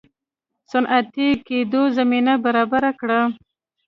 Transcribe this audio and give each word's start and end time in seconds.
صنعتي 0.71 1.29
کېدو 1.47 1.81
زمینه 1.97 2.33
برابره 2.45 2.91
کړه. 2.99 3.21